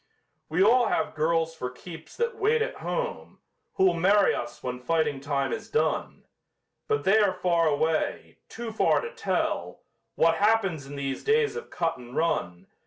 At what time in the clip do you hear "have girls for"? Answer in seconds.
0.87-1.69